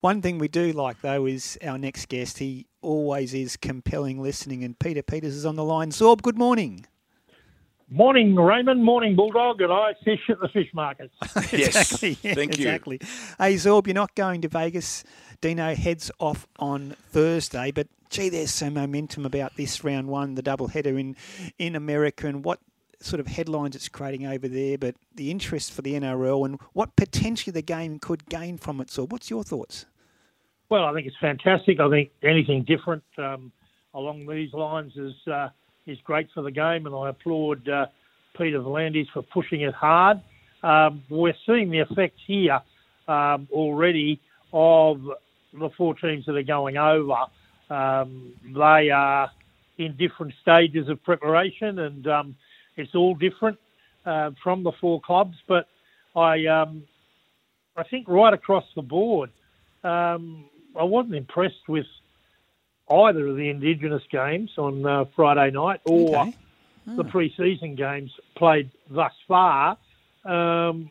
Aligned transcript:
One 0.00 0.22
thing 0.22 0.38
we 0.38 0.46
do 0.46 0.70
like, 0.72 1.00
though, 1.00 1.26
is 1.26 1.58
our 1.64 1.76
next 1.76 2.08
guest. 2.08 2.38
He 2.38 2.66
always 2.82 3.34
is 3.34 3.56
compelling 3.56 4.22
listening, 4.22 4.62
and 4.62 4.78
Peter 4.78 5.02
Peters 5.02 5.34
is 5.34 5.44
on 5.44 5.56
the 5.56 5.64
line. 5.64 5.90
Zorb, 5.90 6.22
good 6.22 6.38
morning. 6.38 6.86
Morning, 7.90 8.36
Raymond. 8.36 8.84
Morning, 8.84 9.16
Bulldog. 9.16 9.60
And 9.60 9.72
I 9.72 9.94
fish 10.04 10.20
at 10.28 10.38
the 10.38 10.48
fish 10.48 10.68
markets. 10.72 11.12
exactly. 11.52 12.16
Yes. 12.22 12.34
Thank 12.36 12.58
you. 12.58 12.64
exactly. 12.66 13.00
Hey, 13.38 13.54
Zorb, 13.54 13.88
you're 13.88 13.94
not 13.94 14.14
going 14.14 14.40
to 14.42 14.48
Vegas. 14.48 15.02
Dino 15.40 15.74
heads 15.74 16.12
off 16.20 16.46
on 16.60 16.94
Thursday, 17.10 17.72
but 17.72 17.88
gee, 18.10 18.28
there's 18.28 18.52
some 18.52 18.74
momentum 18.74 19.26
about 19.26 19.56
this 19.56 19.82
round 19.82 20.06
one, 20.06 20.34
the 20.34 20.42
double 20.42 20.68
header 20.68 20.96
in, 20.98 21.16
in 21.58 21.74
America, 21.74 22.26
and 22.28 22.44
what 22.44 22.60
sort 23.00 23.20
of 23.20 23.26
headlines 23.26 23.76
it's 23.76 23.88
creating 23.88 24.26
over 24.26 24.48
there, 24.48 24.78
but 24.78 24.96
the 25.14 25.30
interest 25.30 25.72
for 25.72 25.82
the 25.82 25.94
NRL 25.94 26.44
and 26.44 26.60
what 26.72 26.96
potentially 26.96 27.52
the 27.52 27.62
game 27.62 27.98
could 27.98 28.28
gain 28.28 28.58
from 28.58 28.80
it. 28.80 28.90
So, 28.90 29.06
what's 29.06 29.30
your 29.30 29.44
thoughts? 29.44 29.86
Well, 30.68 30.84
I 30.84 30.92
think 30.92 31.06
it's 31.06 31.16
fantastic. 31.20 31.80
I 31.80 31.88
think 31.88 32.10
anything 32.22 32.64
different 32.64 33.04
um, 33.16 33.52
along 33.94 34.26
these 34.26 34.52
lines 34.52 34.92
is 34.96 35.14
uh, 35.26 35.48
is 35.86 35.98
great 36.04 36.28
for 36.34 36.42
the 36.42 36.50
game, 36.50 36.86
and 36.86 36.94
I 36.94 37.10
applaud 37.10 37.68
uh, 37.68 37.86
Peter 38.36 38.60
V'landys 38.60 39.06
for 39.12 39.22
pushing 39.22 39.62
it 39.62 39.74
hard. 39.74 40.20
Um, 40.62 41.02
we're 41.08 41.34
seeing 41.46 41.70
the 41.70 41.78
effects 41.78 42.20
here 42.26 42.60
um, 43.06 43.48
already 43.50 44.20
of 44.52 45.00
the 45.52 45.70
four 45.76 45.94
teams 45.94 46.26
that 46.26 46.36
are 46.36 46.42
going 46.42 46.76
over. 46.76 47.16
Um, 47.70 48.32
they 48.44 48.90
are 48.90 49.30
in 49.78 49.96
different 49.96 50.34
stages 50.42 50.88
of 50.88 51.02
preparation, 51.02 51.78
and 51.78 52.06
um, 52.06 52.36
it's 52.78 52.94
all 52.94 53.14
different 53.14 53.58
uh, 54.06 54.30
from 54.42 54.62
the 54.62 54.72
four 54.80 55.00
clubs. 55.00 55.36
But 55.46 55.66
I, 56.16 56.46
um, 56.46 56.84
I 57.76 57.84
think 57.84 58.08
right 58.08 58.32
across 58.32 58.64
the 58.74 58.82
board, 58.82 59.30
um, 59.84 60.48
I 60.78 60.84
wasn't 60.84 61.14
impressed 61.14 61.68
with 61.68 61.86
either 62.90 63.26
of 63.28 63.36
the 63.36 63.50
Indigenous 63.50 64.02
games 64.10 64.50
on 64.56 64.86
uh, 64.86 65.04
Friday 65.14 65.50
night 65.50 65.80
or 65.84 66.22
Okay. 66.22 66.34
the 66.96 67.04
pre-season 67.04 67.76
games 67.76 68.10
played 68.36 68.70
thus 68.90 69.12
far. 69.26 69.76
Um, 70.24 70.90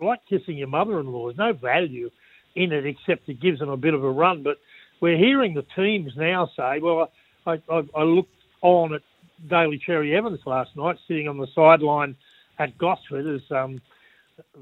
like 0.00 0.20
kissing 0.28 0.56
your 0.56 0.68
mother-in-law, 0.68 1.26
there's 1.26 1.38
no 1.38 1.52
value 1.52 2.10
in 2.54 2.72
it 2.72 2.86
except 2.86 3.28
it 3.28 3.40
gives 3.40 3.58
them 3.58 3.68
a 3.68 3.76
bit 3.76 3.92
of 3.92 4.02
a 4.02 4.10
run. 4.10 4.42
But 4.42 4.56
we're 5.00 5.18
hearing 5.18 5.54
the 5.54 5.66
teams 5.76 6.12
now 6.16 6.48
say, 6.56 6.78
well, 6.80 7.10
I, 7.46 7.58
I, 7.70 7.82
I 7.94 8.02
looked 8.02 8.34
on 8.62 8.94
at 8.94 9.02
Daly 9.48 9.78
Cherry 9.78 10.14
Evans 10.16 10.40
last 10.46 10.76
night, 10.76 10.96
sitting 11.08 11.28
on 11.28 11.38
the 11.38 11.46
sideline 11.54 12.16
at 12.58 12.76
Gosford 12.78 13.26
as 13.26 13.40
um, 13.50 13.80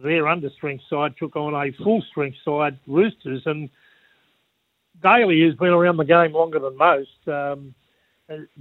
their 0.03 0.25
understrength 0.25 0.89
side 0.89 1.15
took 1.19 1.37
on 1.37 1.55
a 1.55 1.73
full 1.83 2.03
strength 2.11 2.39
side, 2.45 2.79
Roosters, 2.87 3.43
and 3.47 3.71
Daly, 5.03 5.41
who's 5.41 5.55
been 5.55 5.69
around 5.69 5.97
the 5.97 6.05
game 6.05 6.33
longer 6.33 6.59
than 6.59 6.77
most, 6.77 7.29
um, 7.29 7.75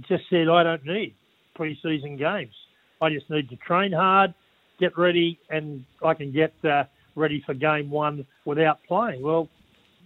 just 0.08 0.24
said, 0.30 0.48
I 0.48 0.62
don't 0.62 0.84
need 0.84 1.14
pre-season 1.54 2.16
games. 2.16 2.54
I 3.00 3.10
just 3.10 3.28
need 3.30 3.48
to 3.50 3.56
train 3.56 3.92
hard, 3.92 4.34
get 4.78 4.96
ready, 4.96 5.38
and 5.50 5.84
I 6.04 6.14
can 6.14 6.32
get 6.32 6.52
uh, 6.64 6.84
ready 7.14 7.42
for 7.44 7.54
game 7.54 7.90
one 7.90 8.26
without 8.44 8.78
playing. 8.86 9.22
Well, 9.22 9.48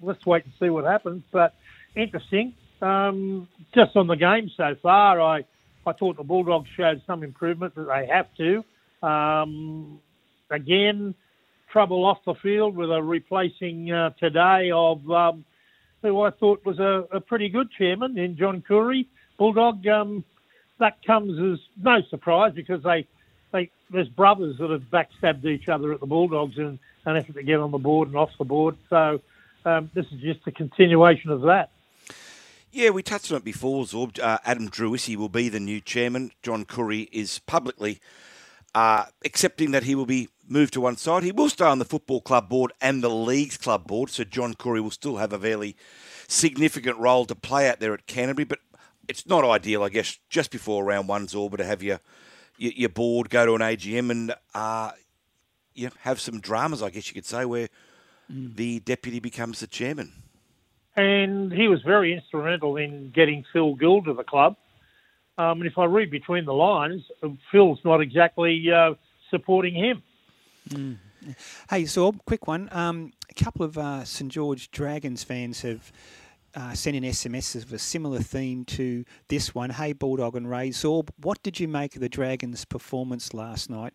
let's 0.03 0.25
wait 0.27 0.45
and 0.45 0.53
see 0.59 0.71
what 0.71 0.85
happens. 0.85 1.23
But 1.31 1.55
interesting. 1.95 2.55
Um, 2.81 3.49
just 3.75 3.97
on 3.97 4.09
the 4.09 4.17
game 4.17 4.51
so 4.57 4.75
far, 4.83 5.21
I, 5.21 5.45
I 5.87 5.93
thought 5.93 6.17
the 6.17 6.23
Bulldogs 6.23 6.69
showed 6.77 7.03
some 7.07 7.23
improvement 7.23 7.75
that 7.75 7.87
they 7.89 8.07
have 8.07 8.29
to. 8.37 8.65
Um, 9.07 10.01
again, 10.51 11.15
trouble 11.71 12.05
off 12.05 12.19
the 12.25 12.35
field 12.35 12.77
with 12.77 12.91
a 12.91 13.03
replacing 13.03 13.91
uh, 13.91 14.11
today 14.21 14.71
of 14.73 15.11
um, 15.11 15.45
who 16.03 16.21
I 16.21 16.31
thought 16.31 16.65
was 16.65 16.79
a, 16.79 17.07
a 17.11 17.21
pretty 17.21 17.49
good 17.49 17.71
chairman 17.71 18.19
in 18.19 18.37
John 18.37 18.63
Curry. 18.67 19.09
Bulldog, 19.39 19.87
um, 19.89 20.25
that 20.79 21.03
comes 21.05 21.39
as 21.41 21.65
no 21.83 22.01
surprise 22.11 22.53
because 22.55 22.83
they, 22.83 23.07
they 23.53 23.71
there's 23.91 24.09
brothers 24.09 24.59
that 24.59 24.71
have 24.71 24.83
backstabbed 24.83 25.45
each 25.45 25.69
other 25.69 25.93
at 25.93 26.01
the 26.01 26.07
Bulldogs 26.07 26.59
in 26.59 26.79
an 27.07 27.17
effort 27.17 27.35
to 27.35 27.43
get 27.43 27.59
on 27.59 27.71
the 27.71 27.79
board 27.79 28.09
and 28.09 28.17
off 28.17 28.31
the 28.39 28.45
board. 28.45 28.77
So 28.91 29.21
um, 29.65 29.91
this 29.95 30.07
is 30.13 30.21
just 30.21 30.41
a 30.47 30.53
continuation 30.53 31.31
of 31.31 31.43
that. 31.43 31.71
Yeah, 32.75 32.89
we 32.89 33.03
touched 33.03 33.31
on 33.31 33.37
it 33.37 33.45
before, 33.45 33.85
Zorb. 33.85 34.19
Uh, 34.19 34.39
Adam 34.47 34.71
Driussi 34.71 35.15
will 35.15 35.29
be 35.29 35.51
the 35.51 35.61
new 35.61 35.79
chairman. 35.79 36.31
John 36.43 36.65
Curry 36.65 37.03
is 37.13 37.39
publicly 37.41 38.01
uh, 38.75 39.05
accepting 39.27 39.73
that 39.73 39.83
he 39.83 39.95
will 39.95 40.07
be 40.07 40.31
moved 40.49 40.73
to 40.73 40.81
one 40.81 40.97
side. 40.97 41.23
He 41.23 41.33
will 41.33 41.51
stay 41.51 41.67
on 41.67 41.81
the 41.81 41.85
football 41.85 42.23
club 42.23 42.49
board 42.49 42.73
and 42.81 43.05
the 43.05 43.11
league's 43.11 43.59
club 43.59 43.87
board, 43.87 44.09
so 44.09 44.25
John 44.25 44.55
Curry 44.55 44.81
will 44.81 44.91
still 44.91 45.19
have 45.19 45.35
a 45.35 45.39
fairly 45.39 45.77
significant 46.29 46.97
role 46.97 47.27
to 47.27 47.35
play 47.35 47.69
out 47.69 47.79
there 47.79 47.93
at 47.93 48.07
Canterbury. 48.07 48.47
But 48.47 48.61
it's 49.07 49.27
not 49.27 49.45
ideal, 49.45 49.83
I 49.83 49.91
guess, 49.91 50.19
just 50.31 50.51
before 50.51 50.83
round 50.83 51.09
one, 51.09 51.27
Zorba, 51.27 51.59
to 51.59 51.65
have 51.65 51.83
your 51.83 52.01
your, 52.57 52.73
your 52.73 52.89
board 52.89 53.29
go 53.29 53.45
to 53.45 53.55
an 53.55 53.61
AGM 53.61 54.11
and 54.11 54.35
uh, 54.55 54.93
you 55.75 55.89
know, 55.89 55.93
have 56.01 56.23
some 56.23 56.41
dramas, 56.41 56.83
I 56.83 56.89
guess 56.89 57.07
you 57.09 57.13
could 57.15 57.27
say, 57.27 57.45
where 57.45 57.69
the 58.31 58.81
deputy 58.81 59.21
becomes 59.21 59.61
the 59.61 59.67
chairman. 59.67 60.22
And 60.97 61.53
he 61.53 61.69
was 61.69 61.81
very 61.83 62.13
instrumental 62.13 62.77
in 62.77 63.11
getting 63.15 63.45
Phil 63.53 63.75
Gould 63.75 64.05
to 64.07 64.15
the 64.15 64.25
club. 64.25 64.57
Um, 65.39 65.63
and 65.63 65.67
if 65.67 65.79
I 65.79 65.85
read 65.87 66.11
between 66.11 66.45
the 66.45 66.53
lines, 66.53 67.03
Phil's 67.51 67.79
not 67.85 68.01
exactly 68.01 68.71
uh, 68.71 68.95
supporting 69.31 69.75
him. 69.75 70.03
Hey, 71.71 71.85
Zorb, 71.85 72.19
quick 72.27 72.47
one. 72.47 72.69
Um, 72.73 73.13
a 73.31 73.43
couple 73.43 73.65
of 73.65 73.79
uh, 73.79 74.05
St 74.05 74.31
George 74.31 74.71
Dragons 74.71 75.25
fans 75.25 75.63
have 75.63 75.91
uh, 76.55 76.75
sent 76.75 76.97
in 76.97 77.05
SMSs 77.05 77.63
of 77.63 77.73
a 77.73 77.79
similar 77.79 78.21
theme 78.21 78.65
to 78.67 79.05
this 79.29 79.55
one. 79.55 79.71
Hey, 79.71 79.93
Bulldog 79.93 80.37
and 80.37 80.51
Ray. 80.51 80.71
Zorb, 80.71 81.09
what 81.17 81.43
did 81.43 81.59
you 81.59 81.69
make 81.69 81.95
of 81.95 82.01
the 82.01 82.09
Dragons' 82.09 82.65
performance 82.65 83.33
last 83.33 83.71
night? 83.71 83.95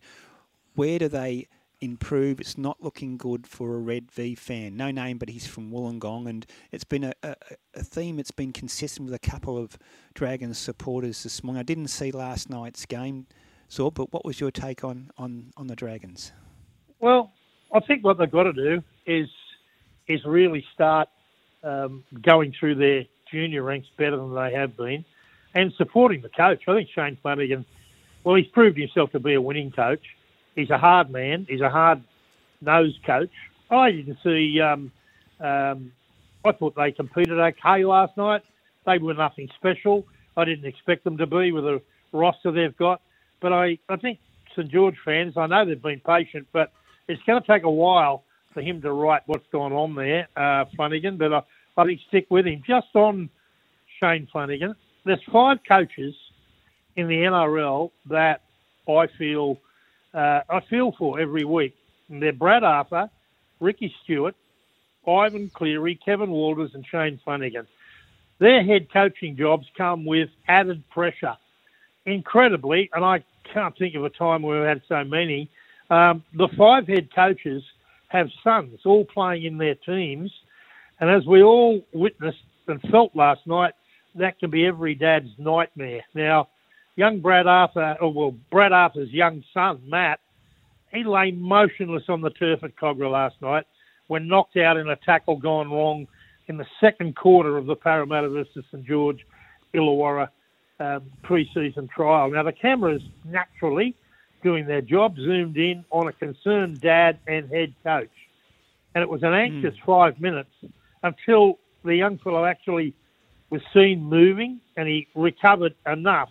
Where 0.74 0.98
do 0.98 1.08
they 1.08 1.48
improve? 1.80 2.40
It's 2.40 2.58
not 2.58 2.82
looking 2.82 3.16
good 3.16 3.46
for 3.46 3.74
a 3.74 3.78
Red 3.78 4.10
V 4.10 4.34
fan. 4.34 4.76
No 4.76 4.90
name, 4.90 5.18
but 5.18 5.28
he's 5.28 5.46
from 5.46 5.70
Wollongong, 5.70 6.28
and 6.28 6.46
it's 6.72 6.84
been 6.84 7.04
a, 7.04 7.12
a, 7.22 7.36
a 7.74 7.82
theme 7.82 8.16
that's 8.16 8.30
been 8.30 8.52
consistent 8.52 9.10
with 9.10 9.14
a 9.14 9.30
couple 9.30 9.56
of 9.56 9.78
Dragons 10.14 10.58
supporters 10.58 11.22
this 11.22 11.42
morning. 11.44 11.60
I 11.60 11.62
didn't 11.62 11.88
see 11.88 12.10
last 12.10 12.50
night's 12.50 12.86
game, 12.86 13.26
Zorb, 13.70 13.94
but 13.94 14.12
what 14.12 14.24
was 14.24 14.40
your 14.40 14.50
take 14.50 14.84
on, 14.84 15.10
on, 15.18 15.52
on 15.56 15.66
the 15.66 15.76
Dragons? 15.76 16.32
Well, 17.00 17.32
I 17.72 17.80
think 17.80 18.04
what 18.04 18.18
they've 18.18 18.30
got 18.30 18.44
to 18.44 18.52
do 18.52 18.82
is 19.06 19.28
is 20.08 20.24
really 20.24 20.64
start 20.72 21.08
um, 21.62 22.02
going 22.22 22.54
through 22.58 22.76
their 22.76 23.04
junior 23.30 23.62
ranks 23.62 23.88
better 23.98 24.16
than 24.16 24.34
they 24.34 24.54
have 24.54 24.74
been, 24.76 25.04
and 25.54 25.72
supporting 25.76 26.22
the 26.22 26.30
coach. 26.30 26.62
I 26.66 26.74
think 26.74 26.88
Shane 26.94 27.18
Flanagan, 27.20 27.66
well, 28.24 28.34
he's 28.36 28.46
proved 28.46 28.78
himself 28.78 29.12
to 29.12 29.20
be 29.20 29.34
a 29.34 29.40
winning 29.40 29.70
coach. 29.70 30.02
He's 30.58 30.70
a 30.70 30.78
hard 30.78 31.10
man. 31.10 31.46
He's 31.48 31.60
a 31.60 31.70
hard 31.70 32.02
nosed 32.60 32.98
coach. 33.06 33.30
I 33.70 33.92
didn't 33.92 34.18
see. 34.24 34.60
Um, 34.60 34.90
um, 35.38 35.92
I 36.44 36.50
thought 36.50 36.74
they 36.74 36.90
competed 36.90 37.38
okay 37.38 37.84
last 37.84 38.16
night. 38.16 38.42
They 38.84 38.98
were 38.98 39.14
nothing 39.14 39.48
special. 39.56 40.04
I 40.36 40.44
didn't 40.44 40.64
expect 40.66 41.04
them 41.04 41.16
to 41.18 41.28
be 41.28 41.52
with 41.52 41.62
the 41.62 41.80
roster 42.12 42.50
they've 42.50 42.76
got. 42.76 43.00
But 43.40 43.52
I, 43.52 43.78
I 43.88 43.96
think 43.98 44.18
St 44.56 44.68
George 44.68 44.96
fans, 45.04 45.34
I 45.36 45.46
know 45.46 45.64
they've 45.64 45.80
been 45.80 46.00
patient, 46.04 46.48
but 46.52 46.72
it's 47.06 47.22
going 47.22 47.40
to 47.40 47.46
take 47.46 47.62
a 47.62 47.70
while 47.70 48.24
for 48.52 48.60
him 48.60 48.82
to 48.82 48.92
write 48.92 49.22
what's 49.26 49.46
gone 49.52 49.72
on 49.72 49.94
there, 49.94 50.26
uh, 50.36 50.64
Flanagan. 50.74 51.18
But 51.18 51.32
I, 51.32 51.42
I 51.76 51.84
think 51.84 52.00
stick 52.08 52.26
with 52.30 52.48
him. 52.48 52.64
Just 52.66 52.88
on 52.96 53.30
Shane 54.00 54.26
Flanagan, 54.32 54.74
there's 55.04 55.22
five 55.32 55.58
coaches 55.68 56.16
in 56.96 57.06
the 57.06 57.14
NRL 57.14 57.92
that 58.10 58.42
I 58.88 59.06
feel 59.18 59.58
uh, 60.18 60.42
I 60.50 60.60
feel 60.68 60.92
for 60.98 61.20
every 61.20 61.44
week. 61.44 61.74
And 62.08 62.20
they're 62.20 62.32
Brad 62.32 62.64
Arthur, 62.64 63.08
Ricky 63.60 63.94
Stuart, 64.02 64.34
Ivan 65.06 65.50
Cleary, 65.54 65.94
Kevin 66.04 66.30
Walters, 66.30 66.72
and 66.74 66.84
Shane 66.84 67.20
Flanagan. 67.24 67.66
Their 68.40 68.64
head 68.64 68.88
coaching 68.92 69.36
jobs 69.36 69.66
come 69.76 70.04
with 70.04 70.28
added 70.48 70.82
pressure. 70.90 71.36
Incredibly, 72.04 72.90
and 72.92 73.04
I 73.04 73.22
can't 73.52 73.76
think 73.76 73.94
of 73.94 74.04
a 74.04 74.10
time 74.10 74.42
where 74.42 74.60
we've 74.60 74.68
had 74.68 74.82
so 74.88 75.04
many. 75.04 75.50
Um, 75.90 76.24
the 76.34 76.48
five 76.56 76.86
head 76.86 77.14
coaches 77.14 77.62
have 78.08 78.28
sons 78.42 78.80
all 78.84 79.04
playing 79.04 79.44
in 79.44 79.58
their 79.58 79.74
teams, 79.74 80.32
and 81.00 81.10
as 81.10 81.26
we 81.26 81.42
all 81.42 81.80
witnessed 81.92 82.38
and 82.66 82.80
felt 82.90 83.14
last 83.14 83.46
night, 83.46 83.74
that 84.14 84.38
can 84.38 84.50
be 84.50 84.66
every 84.66 84.94
dad's 84.94 85.30
nightmare. 85.38 86.02
Now, 86.14 86.48
young 86.98 87.20
Brad 87.20 87.46
Arthur, 87.46 87.96
or 88.00 88.12
well, 88.12 88.34
Brad 88.50 88.72
Arthur's 88.72 89.10
young 89.10 89.44
son, 89.54 89.80
Matt, 89.86 90.18
he 90.92 91.04
lay 91.04 91.30
motionless 91.30 92.02
on 92.08 92.22
the 92.22 92.30
turf 92.30 92.64
at 92.64 92.74
Kogarah 92.74 93.12
last 93.12 93.36
night 93.40 93.66
when 94.08 94.26
knocked 94.26 94.56
out 94.56 94.76
in 94.76 94.88
a 94.88 94.96
tackle 94.96 95.36
gone 95.36 95.70
wrong 95.70 96.08
in 96.48 96.56
the 96.56 96.66
second 96.80 97.14
quarter 97.14 97.56
of 97.56 97.66
the 97.66 97.76
Parramatta 97.76 98.28
versus 98.28 98.64
St 98.72 98.84
George 98.84 99.24
Illawarra 99.74 100.28
um, 100.80 101.02
pre-season 101.22 101.88
trial. 101.88 102.30
Now, 102.30 102.42
the 102.42 102.52
cameras 102.52 103.02
naturally 103.24 103.94
doing 104.42 104.66
their 104.66 104.80
job 104.80 105.14
zoomed 105.16 105.56
in 105.56 105.84
on 105.90 106.08
a 106.08 106.12
concerned 106.12 106.80
dad 106.80 107.20
and 107.28 107.48
head 107.48 107.74
coach. 107.84 108.10
And 108.94 109.02
it 109.02 109.08
was 109.08 109.22
an 109.22 109.34
anxious 109.34 109.74
five 109.86 110.20
minutes 110.20 110.50
until 111.04 111.58
the 111.84 111.94
young 111.94 112.18
fellow 112.18 112.44
actually 112.44 112.94
was 113.50 113.60
seen 113.72 114.02
moving 114.02 114.60
and 114.76 114.88
he 114.88 115.06
recovered 115.14 115.74
enough 115.86 116.30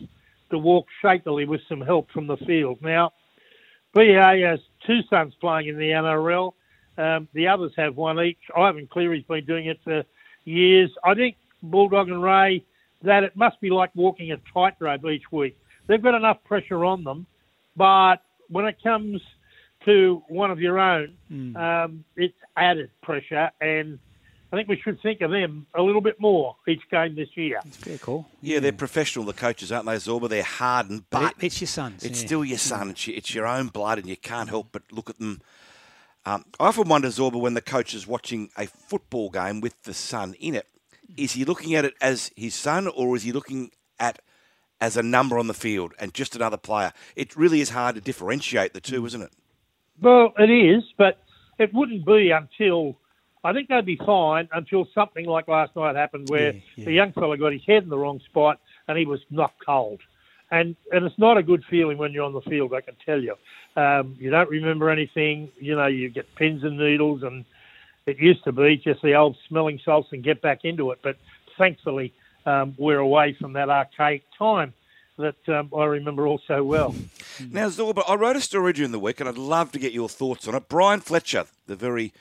to 0.52 0.58
walk 0.58 0.88
shakily 1.02 1.46
with 1.46 1.62
some 1.68 1.82
help 1.82 2.10
from 2.12 2.28
the 2.28 2.38
field. 2.38 2.80
Now, 2.82 3.12
BA 3.94 4.42
has 4.46 4.60
two 4.86 5.00
sons 5.10 5.34
playing 5.40 5.68
in 5.68 5.78
the 5.78 5.90
NRL. 5.90 6.54
Um, 6.98 7.28
the 7.34 7.48
others 7.48 7.72
have 7.78 7.96
one 7.96 8.20
each. 8.20 8.40
Ivan 8.56 8.88
Cleary's 8.88 9.24
been 9.26 9.46
doing 9.46 9.68
it 9.68 9.80
for 9.84 10.04
years. 10.46 10.90
I 11.04 11.14
think 11.14 11.36
Bulldog 11.62 12.10
and 12.10 12.22
Ray 12.22 12.64
that 13.04 13.24
it 13.24 13.36
must 13.36 13.60
be 13.62 13.70
like 13.70 13.92
walking 13.96 14.32
a 14.32 14.38
tightrope 14.54 15.06
each 15.06 15.32
week. 15.32 15.58
They've 15.88 16.02
got 16.02 16.16
enough 16.16 16.44
pressure 16.44 16.84
on 16.84 17.04
them, 17.04 17.28
but 17.76 18.18
when 18.50 18.66
it 18.66 18.78
comes 18.82 19.22
to 19.86 20.24
one 20.28 20.52
of 20.52 20.60
your 20.60 20.80
own, 20.80 21.14
mm. 21.32 21.56
um, 21.56 22.04
it's 22.16 22.36
added 22.56 22.90
pressure, 23.04 23.52
and 23.62 24.00
I 24.52 24.56
think 24.56 24.70
we 24.70 24.80
should 24.80 25.02
think 25.02 25.22
of 25.22 25.32
them 25.32 25.68
a 25.74 25.82
little 25.82 26.00
bit 26.00 26.22
more 26.22 26.56
each 26.68 26.82
game 26.90 27.16
this 27.16 27.30
year. 27.36 27.60
It's 27.66 27.78
very 27.78 27.98
cool. 27.98 28.26
Yeah, 28.42 28.56
yeah, 28.56 28.60
they're 28.62 28.72
professional, 28.72 29.26
the 29.26 29.34
coaches, 29.34 29.72
aren't 29.72 29.86
they, 29.86 29.96
Zorba? 29.96 30.30
They're 30.30 30.44
hardened, 30.44 31.04
but, 31.10 31.36
but 31.36 31.44
it's 31.44 31.60
your 31.60 31.68
sons. 31.68 32.06
It's 32.06 32.22
yeah. 32.22 32.28
still 32.28 32.46
your 32.46 32.58
son. 32.58 32.92
It's 32.92 33.08
your, 33.08 33.18
it's 33.18 33.36
your 33.36 33.46
own 33.46 33.68
blood, 33.68 33.98
and 33.98 34.08
you 34.08 34.16
can't 34.16 34.48
help 34.48 34.70
but 34.72 34.84
look 34.92 35.10
at 35.10 35.20
them. 35.20 35.42
Um, 36.26 36.46
I 36.60 36.68
often 36.68 36.88
wonder, 36.88 37.10
Zorba, 37.10 37.40
when 37.40 37.56
the 37.56 37.62
coach 37.62 37.94
is 37.94 38.08
watching 38.08 38.50
a 38.58 38.68
football 38.68 39.30
game 39.30 39.60
with 39.60 39.84
the 39.84 39.94
son 39.94 40.34
in 40.40 40.56
it, 40.56 40.68
is 41.18 41.34
he 41.34 41.46
looking 41.46 41.76
at 41.76 41.86
it 41.86 41.94
as 42.02 42.32
his 42.36 42.56
son 42.56 42.88
or 42.88 43.16
is 43.16 43.24
he 43.24 43.32
looking 43.32 43.72
at 44.00 44.20
as 44.80 44.96
a 44.96 45.04
number 45.04 45.40
on 45.40 45.48
the 45.48 45.54
field 45.54 45.94
and 46.00 46.14
just 46.14 46.36
another 46.36 46.58
player? 46.58 46.94
It 47.16 47.36
really 47.36 47.62
is 47.62 47.70
hard 47.70 47.96
to 47.96 48.02
differentiate 48.02 48.74
the 48.74 48.82
two, 48.82 49.06
isn't 49.06 49.22
it? 49.22 49.32
Well, 50.02 50.34
it 50.38 50.50
is, 50.50 50.84
but 50.98 51.22
it 51.58 51.74
wouldn't 51.74 52.06
be 52.06 52.32
until 52.32 52.98
I 53.48 53.54
think 53.54 53.70
they'd 53.70 53.86
be 53.86 53.96
fine 53.96 54.50
until 54.52 54.86
something 54.94 55.26
like 55.26 55.48
last 55.48 55.74
night 55.74 55.96
happened 55.96 56.28
where 56.28 56.52
yeah, 56.52 56.60
yeah. 56.76 56.86
the 56.86 56.92
young 56.92 57.14
fella 57.14 57.38
got 57.38 57.54
his 57.54 57.62
head 57.66 57.82
in 57.84 57.88
the 57.88 57.98
wrong 57.98 58.20
spot 58.26 58.60
and 58.90 58.98
he 58.98 59.06
was 59.06 59.22
knocked 59.30 59.66
cold. 59.66 60.02
And 60.52 60.76
and 60.92 61.06
it's 61.06 61.18
not 61.18 61.38
a 61.38 61.44
good 61.44 61.64
feeling 61.70 61.98
when 61.98 62.12
you're 62.12 62.26
on 62.26 62.34
the 62.34 62.42
field, 62.42 62.74
I 62.74 62.82
can 62.82 62.96
tell 63.06 63.22
you. 63.22 63.36
Um, 63.78 64.18
you 64.20 64.32
don't 64.32 64.50
remember 64.50 64.90
anything. 64.90 65.50
You 65.62 65.78
know, 65.78 65.88
you 65.88 66.10
get 66.10 66.36
pins 66.36 66.66
and 66.66 66.78
needles 66.78 67.24
and 67.24 67.46
it 68.06 68.20
used 68.20 68.44
to 68.44 68.52
be 68.52 68.82
just 68.84 69.02
the 69.02 69.16
old 69.16 69.38
smelling 69.48 69.80
salts 69.86 70.10
and 70.12 70.22
get 70.22 70.42
back 70.42 70.66
into 70.66 70.92
it. 70.92 71.00
But 71.02 71.16
thankfully, 71.58 72.14
um, 72.46 72.76
we're 72.78 73.00
away 73.00 73.38
from 73.40 73.54
that 73.54 73.70
archaic 73.70 74.24
time 74.38 74.74
that 75.18 75.48
um, 75.48 75.72
I 75.76 75.86
remember 75.86 76.28
all 76.28 76.42
so 76.48 76.64
well. 76.64 76.94
Now, 77.52 77.68
Zorba, 77.68 78.02
I 78.08 78.16
wrote 78.16 78.36
a 78.36 78.42
story 78.42 78.74
during 78.74 78.92
the 78.92 78.98
week, 78.98 79.20
and 79.20 79.30
I'd 79.30 79.38
love 79.38 79.72
to 79.74 79.78
get 79.78 79.94
your 79.94 80.10
thoughts 80.10 80.48
on 80.48 80.56
it. 80.56 80.68
Brian 80.68 81.02
Fletcher, 81.02 81.46
the 81.68 81.76
very 81.76 82.12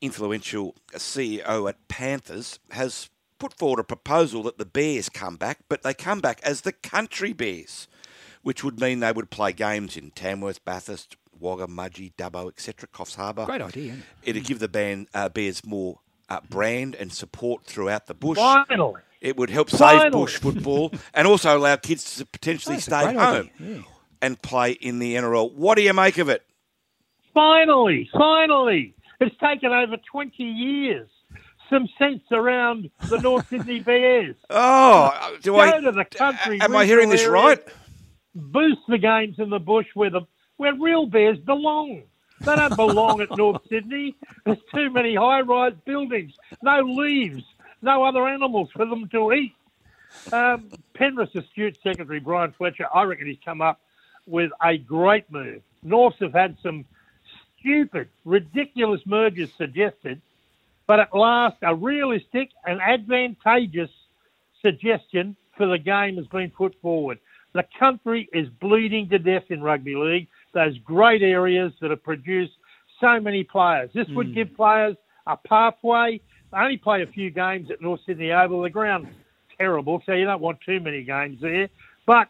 influential 0.00 0.74
CEO 0.94 1.68
at 1.68 1.88
Panthers, 1.88 2.58
has 2.70 3.10
put 3.38 3.54
forward 3.54 3.80
a 3.80 3.84
proposal 3.84 4.42
that 4.44 4.58
the 4.58 4.64
Bears 4.64 5.08
come 5.08 5.36
back, 5.36 5.60
but 5.68 5.82
they 5.82 5.94
come 5.94 6.20
back 6.20 6.40
as 6.42 6.62
the 6.62 6.72
Country 6.72 7.32
Bears, 7.32 7.88
which 8.42 8.64
would 8.64 8.80
mean 8.80 9.00
they 9.00 9.12
would 9.12 9.30
play 9.30 9.52
games 9.52 9.96
in 9.96 10.10
Tamworth, 10.10 10.64
Bathurst, 10.64 11.16
Wagga, 11.38 11.66
Mudgee, 11.66 12.12
Dubbo, 12.14 12.48
etc., 12.48 12.88
Coffs 12.88 13.14
Harbour. 13.16 13.46
Great 13.46 13.62
idea. 13.62 13.96
It? 14.22 14.34
would 14.34 14.44
give 14.44 14.58
the 14.58 14.68
band 14.68 15.08
uh, 15.14 15.28
Bears 15.28 15.64
more 15.64 16.00
uh, 16.28 16.40
brand 16.48 16.94
and 16.94 17.12
support 17.12 17.64
throughout 17.64 18.06
the 18.06 18.14
bush. 18.14 18.38
Finally. 18.38 19.00
It 19.20 19.36
would 19.36 19.50
help 19.50 19.70
Finally. 19.70 20.04
save 20.04 20.12
bush 20.12 20.36
football 20.36 20.92
and 21.14 21.26
also 21.26 21.56
allow 21.56 21.76
kids 21.76 22.16
to 22.16 22.26
potentially 22.26 22.76
That's 22.76 22.86
stay 22.86 23.14
home 23.14 23.50
yeah. 23.58 23.82
and 24.22 24.40
play 24.40 24.72
in 24.72 25.00
the 25.00 25.16
NRL. 25.16 25.52
What 25.52 25.76
do 25.76 25.82
you 25.82 25.92
make 25.92 26.18
of 26.18 26.28
it? 26.28 26.44
Finally, 27.34 28.08
finally. 28.12 28.94
It's 29.20 29.36
taken 29.38 29.72
over 29.72 29.96
20 30.10 30.42
years. 30.42 31.08
Some 31.70 31.88
sense 31.98 32.22
around 32.32 32.90
the 33.08 33.18
North 33.18 33.48
Sydney 33.50 33.80
Bears. 33.80 34.36
Oh, 34.48 35.36
do 35.42 35.52
Go 35.52 35.60
I? 35.60 35.80
To 35.80 35.92
the 35.92 36.04
country, 36.04 36.60
am 36.60 36.74
I 36.76 36.86
hearing 36.86 37.10
this 37.10 37.26
right? 37.26 37.60
Boost 38.34 38.80
the 38.88 38.98
games 38.98 39.36
in 39.38 39.50
the 39.50 39.58
bush 39.58 39.86
where 39.94 40.10
the 40.10 40.22
where 40.56 40.74
real 40.74 41.06
bears 41.06 41.38
belong. 41.38 42.02
They 42.40 42.54
don't 42.54 42.76
belong 42.76 43.20
at 43.20 43.36
North 43.36 43.62
Sydney. 43.68 44.16
There's 44.44 44.58
too 44.74 44.90
many 44.90 45.14
high-rise 45.14 45.74
buildings, 45.84 46.32
no 46.62 46.80
leaves, 46.80 47.42
no 47.82 48.04
other 48.04 48.26
animals 48.28 48.70
for 48.74 48.86
them 48.86 49.08
to 49.10 49.32
eat. 49.32 49.54
Um, 50.32 50.70
Penrith's 50.94 51.34
astute 51.34 51.78
secretary 51.82 52.20
Brian 52.20 52.52
Fletcher, 52.56 52.86
I 52.94 53.02
reckon 53.02 53.26
he's 53.26 53.38
come 53.44 53.60
up 53.60 53.80
with 54.26 54.50
a 54.64 54.78
great 54.78 55.30
move. 55.30 55.62
Norths 55.82 56.18
have 56.20 56.32
had 56.32 56.56
some 56.62 56.84
stupid, 57.60 58.08
ridiculous 58.24 59.00
mergers 59.06 59.50
suggested, 59.56 60.20
but 60.86 61.00
at 61.00 61.14
last 61.14 61.56
a 61.62 61.74
realistic 61.74 62.50
and 62.64 62.80
advantageous 62.80 63.90
suggestion 64.62 65.36
for 65.56 65.66
the 65.66 65.78
game 65.78 66.16
has 66.16 66.26
been 66.26 66.50
put 66.50 66.74
forward. 66.80 67.18
The 67.54 67.64
country 67.78 68.28
is 68.32 68.48
bleeding 68.60 69.08
to 69.10 69.18
death 69.18 69.44
in 69.50 69.62
rugby 69.62 69.96
league 69.96 70.28
those 70.52 70.78
great 70.78 71.22
areas 71.22 71.72
that 71.80 71.90
have 71.90 72.02
produced 72.02 72.52
so 73.00 73.20
many 73.20 73.44
players. 73.44 73.90
This 73.94 74.08
would 74.10 74.28
mm. 74.28 74.34
give 74.34 74.56
players 74.56 74.96
a 75.26 75.36
pathway. 75.36 76.20
They 76.52 76.58
only 76.58 76.76
play 76.76 77.02
a 77.02 77.06
few 77.06 77.30
games 77.30 77.70
at 77.70 77.80
North 77.80 78.00
Sydney 78.06 78.32
Oval. 78.32 78.62
The 78.62 78.70
ground's 78.70 79.10
terrible, 79.58 80.02
so 80.06 80.12
you 80.12 80.24
don't 80.24 80.40
want 80.40 80.58
too 80.64 80.80
many 80.80 81.02
games 81.02 81.40
there. 81.40 81.68
But 82.06 82.28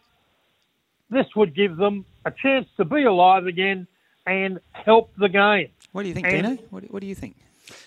this 1.10 1.26
would 1.36 1.54
give 1.54 1.76
them 1.76 2.04
a 2.25 2.30
chance 2.30 2.66
to 2.76 2.84
be 2.84 3.04
alive 3.04 3.46
again 3.46 3.86
and 4.28 4.60
help 4.72 5.10
the 5.16 5.28
game. 5.28 5.70
What 5.92 6.02
do 6.02 6.08
you 6.08 6.14
think, 6.14 6.26
and, 6.26 6.42
Dino? 6.42 6.62
What, 6.70 6.84
what 6.90 7.00
do 7.00 7.06
you 7.06 7.14
think? 7.14 7.36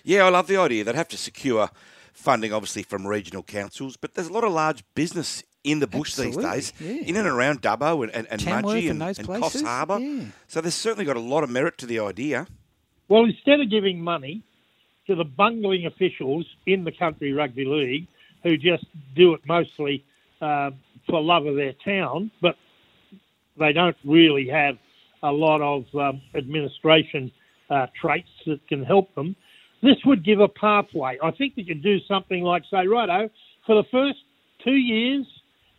Yeah, 0.03 0.25
I 0.25 0.29
love 0.29 0.47
the 0.47 0.57
idea. 0.57 0.83
They'd 0.83 0.95
have 0.95 1.07
to 1.09 1.17
secure 1.17 1.69
funding, 2.13 2.53
obviously, 2.53 2.83
from 2.83 3.07
regional 3.07 3.43
councils, 3.43 3.97
but 3.97 4.15
there's 4.15 4.27
a 4.27 4.33
lot 4.33 4.43
of 4.43 4.51
large 4.51 4.83
business 4.95 5.43
in 5.63 5.79
the 5.79 5.87
bush 5.87 6.09
Absolutely, 6.17 6.43
these 6.43 6.71
days, 6.71 6.73
yeah. 6.79 7.09
in 7.09 7.15
and 7.15 7.27
around 7.27 7.61
Dubbo 7.61 8.03
and, 8.03 8.11
and, 8.15 8.27
and 8.31 8.41
Mudgee 8.41 8.89
and, 8.89 9.01
and, 9.01 9.19
and 9.19 9.27
Coffs 9.27 9.63
Harbour. 9.63 9.99
Yeah. 9.99 10.25
So 10.47 10.59
there's 10.59 10.73
certainly 10.73 11.05
got 11.05 11.17
a 11.17 11.21
lot 11.21 11.43
of 11.43 11.51
merit 11.51 11.77
to 11.79 11.85
the 11.85 11.99
idea. 11.99 12.47
Well, 13.07 13.25
instead 13.25 13.59
of 13.59 13.69
giving 13.69 14.01
money 14.01 14.43
to 15.07 15.15
the 15.15 15.23
bungling 15.23 15.85
officials 15.85 16.47
in 16.65 16.83
the 16.83 16.91
country 16.91 17.33
rugby 17.33 17.65
league 17.65 18.07
who 18.43 18.57
just 18.57 18.85
do 19.15 19.33
it 19.33 19.41
mostly 19.45 20.03
uh, 20.41 20.71
for 21.07 21.21
love 21.21 21.45
of 21.45 21.55
their 21.55 21.73
town, 21.73 22.31
but 22.41 22.55
they 23.59 23.73
don't 23.73 23.97
really 24.03 24.47
have 24.47 24.77
a 25.23 25.31
lot 25.31 25.61
of 25.61 25.93
um, 25.95 26.21
administration 26.35 27.31
uh, 27.69 27.87
traits 27.99 28.29
that 28.45 28.65
can 28.67 28.83
help 28.83 29.13
them. 29.15 29.35
This 29.81 29.97
would 30.05 30.23
give 30.23 30.39
a 30.39 30.47
pathway. 30.47 31.17
I 31.21 31.31
think 31.31 31.53
you 31.55 31.65
could 31.65 31.81
do 31.81 31.99
something 32.01 32.43
like 32.43 32.63
say, 32.69 32.87
righto, 32.87 33.29
for 33.65 33.75
the 33.75 33.87
first 33.89 34.19
two 34.63 34.75
years, 34.75 35.25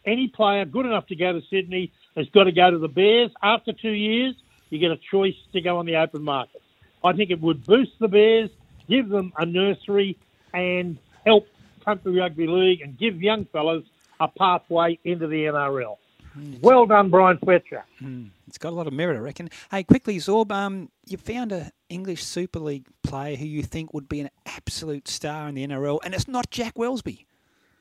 any 0.04 0.28
player 0.28 0.64
good 0.64 0.86
enough 0.86 1.06
to 1.08 1.16
go 1.16 1.32
to 1.32 1.42
Sydney 1.48 1.92
has 2.16 2.28
got 2.30 2.44
to 2.44 2.52
go 2.52 2.70
to 2.70 2.78
the 2.78 2.88
Bears. 2.88 3.30
After 3.42 3.72
two 3.72 3.92
years, 3.92 4.34
you 4.70 4.78
get 4.78 4.90
a 4.90 4.98
choice 5.10 5.36
to 5.52 5.60
go 5.60 5.78
on 5.78 5.86
the 5.86 5.96
open 5.96 6.22
market. 6.22 6.62
I 7.04 7.12
think 7.12 7.30
it 7.30 7.40
would 7.40 7.64
boost 7.64 7.92
the 8.00 8.08
Bears, 8.08 8.50
give 8.88 9.08
them 9.08 9.32
a 9.36 9.46
nursery, 9.46 10.16
and 10.52 10.98
help 11.24 11.46
country 11.84 12.18
rugby 12.18 12.46
league 12.46 12.80
and 12.80 12.96
give 12.96 13.20
young 13.20 13.44
fellas 13.46 13.84
a 14.20 14.28
pathway 14.28 14.98
into 15.04 15.26
the 15.26 15.44
NRL. 15.44 15.96
Mm. 16.38 16.62
Well 16.62 16.86
done, 16.86 17.10
Brian 17.10 17.38
Fletcher. 17.38 17.84
Mm. 18.02 18.30
It's 18.46 18.58
got 18.58 18.72
a 18.72 18.76
lot 18.76 18.86
of 18.86 18.92
merit, 18.92 19.16
I 19.16 19.20
reckon. 19.20 19.50
Hey, 19.70 19.82
quickly, 19.84 20.16
Zorb, 20.16 20.50
um, 20.50 20.90
you 21.06 21.16
found 21.16 21.52
an 21.52 21.70
English 21.88 22.24
Super 22.24 22.58
League 22.58 22.86
player 23.02 23.36
who 23.36 23.46
you 23.46 23.62
think 23.62 23.92
would 23.92 24.08
be 24.08 24.20
an 24.20 24.30
absolute 24.46 25.08
star 25.08 25.48
in 25.48 25.54
the 25.54 25.66
NRL, 25.66 26.00
and 26.04 26.14
it's 26.14 26.28
not 26.28 26.50
Jack 26.50 26.74
Welsby. 26.74 27.26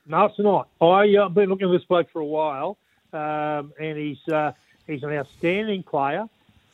No, 0.06 0.26
it's 0.26 0.38
not. 0.38 0.68
I've 0.80 1.14
uh, 1.14 1.28
been 1.28 1.48
looking 1.48 1.68
at 1.68 1.72
this 1.72 1.84
bloke 1.84 2.10
for 2.12 2.20
a 2.20 2.24
while, 2.24 2.76
um, 3.12 3.72
and 3.78 3.96
he's 3.96 4.32
uh, 4.32 4.52
he's 4.86 5.02
an 5.02 5.12
outstanding 5.12 5.82
player. 5.84 6.28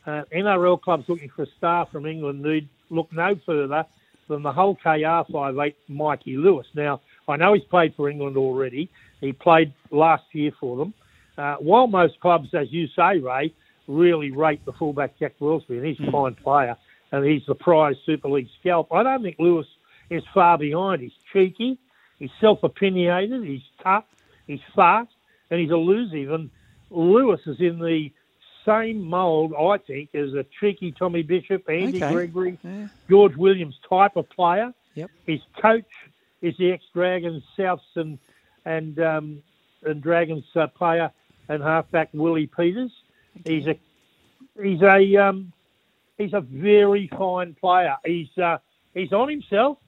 Uh, 0.07 0.23
NRL 0.33 0.81
clubs 0.81 1.09
looking 1.09 1.29
for 1.29 1.43
a 1.43 1.49
star 1.59 1.87
from 1.87 2.07
England 2.07 2.43
need 2.43 2.69
look 2.89 3.13
no 3.13 3.39
further 3.45 3.85
than 4.29 4.43
the 4.43 4.53
Hull 4.53 4.77
KR 4.77 5.31
five 5.31 5.59
eight 5.59 5.77
Mikey 5.89 6.39
Lewis. 6.39 6.67
Now 6.73 7.03
I 7.29 7.37
know 7.37 7.53
he's 7.53 7.65
played 7.65 7.95
for 7.95 8.09
England 8.09 8.39
already. 8.39 8.89
He 9.21 9.33
played 9.33 9.75
last 9.91 10.25
year 10.33 10.53
for 10.59 10.77
them. 10.79 10.95
Uh, 11.39 11.55
while 11.61 11.87
most 11.87 12.19
clubs, 12.19 12.49
as 12.53 12.67
you 12.73 12.89
say, 12.89 13.19
Ray, 13.21 13.55
really 13.87 14.33
rate 14.33 14.65
the 14.65 14.73
fullback 14.73 15.19
Jack 15.19 15.35
and 15.41 15.87
he's 15.87 16.01
a 16.01 16.11
fine 16.11 16.35
player, 16.35 16.77
and 17.13 17.25
he's 17.25 17.47
the 17.47 17.55
prize 17.55 17.97
Super 18.05 18.29
League 18.29 18.49
scalp. 18.61 18.93
I 18.93 19.05
don't 19.05 19.23
think 19.23 19.37
Lewis 19.39 19.67
is 20.11 20.25
far 20.35 20.59
behind. 20.59 21.01
He's 21.01 21.13
cheeky. 21.33 21.79
He's 22.19 22.31
self-opinionated. 22.41 23.45
He's 23.45 23.63
tough. 23.83 24.05
He's 24.49 24.61
fast, 24.75 25.13
and 25.51 25.61
he's 25.61 25.71
elusive. 25.71 26.33
And 26.33 26.51
Lewis 26.91 27.41
is 27.47 27.61
in 27.61 27.79
the 27.79 28.11
same 28.67 29.01
mould, 29.01 29.55
I 29.55 29.79
think, 29.79 30.15
as 30.15 30.35
a 30.35 30.45
cheeky 30.61 30.93
Tommy 30.93 31.23
Bishop, 31.23 31.69
Andy 31.69 32.03
okay. 32.03 32.13
Gregory, 32.13 32.59
yeah. 32.65 32.89
George 33.09 33.37
Williams 33.37 33.79
type 33.89 34.17
of 34.17 34.29
player. 34.29 34.75
Yep. 34.95 35.11
His 35.27 35.41
coach 35.63 35.87
is 36.43 36.57
the 36.59 36.73
ex-Dragons, 36.73 37.45
Souths 37.57 37.81
and 37.95 38.19
and 38.65 38.99
um, 38.99 39.43
and 39.85 40.03
Dragons 40.03 40.45
uh, 40.57 40.67
player 40.67 41.13
and 41.49 41.63
halfback 41.63 42.11
Willie 42.13 42.47
Peters. 42.47 42.93
Okay. 43.41 43.55
He's 43.55 43.67
a 43.67 43.79
he's 44.63 44.83
a 44.83 45.17
um, 45.17 45.53
he's 46.17 46.33
a 46.33 46.41
very 46.41 47.09
fine 47.09 47.55
player. 47.55 47.97
He's 48.05 48.37
uh, 48.39 48.59
he's 48.95 49.13
on 49.13 49.29
himself 49.29 49.79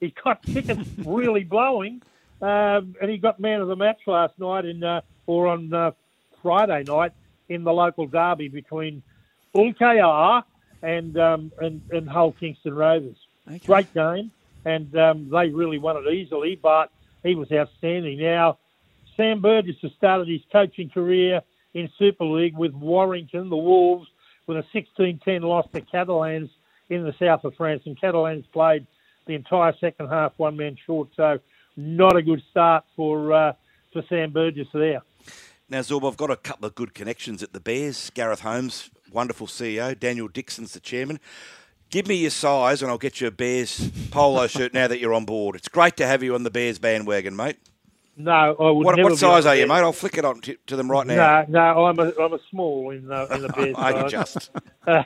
He's 0.00 0.12
got 0.22 0.42
tickets 0.42 0.88
really 1.04 1.44
blowing, 1.44 2.02
um, 2.42 2.96
and 3.00 3.10
he 3.10 3.16
got 3.16 3.40
man 3.40 3.60
of 3.60 3.68
the 3.68 3.76
match 3.76 4.00
last 4.06 4.38
night 4.38 4.64
in 4.64 4.84
uh, 4.84 5.00
or 5.26 5.48
on 5.48 5.72
uh, 5.72 5.92
Friday 6.42 6.84
night 6.84 7.12
in 7.48 7.64
the 7.64 7.72
local 7.72 8.06
derby 8.06 8.48
between 8.48 9.02
Hull 9.54 9.72
KR 9.72 10.46
and 10.86 11.16
um, 11.18 11.52
and, 11.60 11.80
and 11.90 12.08
Hull 12.08 12.32
Kingston 12.32 12.74
Rovers. 12.74 13.16
Okay. 13.48 13.58
Great 13.64 13.94
game, 13.94 14.30
and 14.64 14.94
um, 14.98 15.30
they 15.30 15.48
really 15.48 15.78
won 15.78 15.96
it 15.96 16.12
easily. 16.12 16.56
But 16.56 16.90
he 17.22 17.34
was 17.34 17.50
outstanding. 17.50 18.18
Now, 18.18 18.58
Sam 19.16 19.40
Burgess 19.40 19.76
has 19.82 19.92
started 19.96 20.28
his 20.28 20.42
coaching 20.52 20.90
career 20.90 21.40
in 21.74 21.88
Super 21.98 22.24
League 22.24 22.56
with 22.56 22.72
Warrington, 22.72 23.48
the 23.48 23.56
Wolves, 23.56 24.08
with 24.46 24.58
a 24.58 24.64
16-10 24.74 25.42
loss 25.42 25.66
to 25.74 25.80
Catalans 25.80 26.50
in 26.88 27.04
the 27.04 27.14
south 27.18 27.44
of 27.44 27.54
France, 27.54 27.82
and 27.86 28.00
Catalans 28.00 28.44
played 28.52 28.86
the 29.26 29.34
entire 29.34 29.74
second 29.80 30.08
half 30.08 30.32
one 30.36 30.56
man 30.56 30.76
short. 30.86 31.08
So, 31.16 31.38
not 31.76 32.16
a 32.16 32.22
good 32.22 32.42
start 32.50 32.84
for 32.94 33.32
uh, 33.32 33.52
for 33.92 34.02
Sam 34.08 34.32
Burgess 34.32 34.68
there. 34.72 35.02
Now, 35.68 35.80
Zorb, 35.80 36.08
I've 36.08 36.16
got 36.16 36.30
a 36.30 36.36
couple 36.36 36.66
of 36.66 36.74
good 36.74 36.94
connections 36.94 37.42
at 37.42 37.52
the 37.52 37.60
Bears. 37.60 38.10
Gareth 38.10 38.40
Holmes, 38.40 38.90
wonderful 39.12 39.48
CEO. 39.48 39.98
Daniel 39.98 40.28
Dixon's 40.28 40.72
the 40.72 40.80
chairman. 40.80 41.18
Give 41.90 42.06
me 42.06 42.16
your 42.16 42.30
size 42.30 42.82
and 42.82 42.90
I'll 42.90 42.98
get 42.98 43.20
you 43.20 43.26
a 43.26 43.32
Bears 43.32 43.90
polo 44.10 44.46
shirt 44.46 44.74
now 44.74 44.86
that 44.88 45.00
you're 45.00 45.14
on 45.14 45.24
board. 45.24 45.56
It's 45.56 45.68
great 45.68 45.96
to 45.96 46.06
have 46.06 46.22
you 46.22 46.34
on 46.34 46.44
the 46.44 46.50
Bears 46.50 46.78
bandwagon, 46.78 47.34
mate. 47.34 47.58
No, 48.18 48.32
I 48.32 48.70
would 48.70 48.84
What, 48.86 48.96
never 48.96 49.10
what 49.10 49.18
size 49.18 49.44
are 49.44 49.54
you, 49.54 49.66
mate? 49.66 49.74
I'll 49.74 49.92
flick 49.92 50.16
it 50.16 50.24
on 50.24 50.40
to, 50.42 50.56
to 50.68 50.76
them 50.76 50.90
right 50.90 51.06
now. 51.06 51.44
No, 51.48 51.74
no, 51.74 51.84
I'm 51.84 51.98
a 51.98 52.12
I'm 52.18 52.32
a 52.32 52.38
small 52.50 52.90
in 52.90 53.06
the 53.08 53.26
in 53.34 53.42
the 53.42 53.48
Bears. 53.56 53.74
I 53.78 53.92
can 53.92 54.08
just 54.08 54.50
Uh, 54.86 55.02